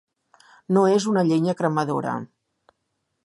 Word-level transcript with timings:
No 0.77 0.85
és 0.93 1.05
una 1.11 1.23
llenya 1.27 1.55
cremadora. 1.61 2.17